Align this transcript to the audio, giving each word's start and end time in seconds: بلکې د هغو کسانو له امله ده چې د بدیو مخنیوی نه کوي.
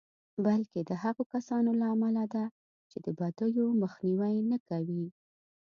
بلکې 0.45 0.79
د 0.89 0.91
هغو 1.03 1.23
کسانو 1.33 1.71
له 1.79 1.85
امله 1.95 2.23
ده 2.33 2.45
چې 2.89 2.97
د 3.05 3.07
بدیو 3.19 3.65
مخنیوی 3.81 4.35
نه 4.51 4.57
کوي. 4.67 5.05